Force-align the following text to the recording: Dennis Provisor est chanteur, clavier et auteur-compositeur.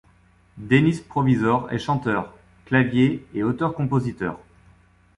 Dennis 0.57 0.99
Provisor 1.07 1.71
est 1.71 1.77
chanteur, 1.77 2.33
clavier 2.65 3.23
et 3.35 3.43
auteur-compositeur. 3.43 4.39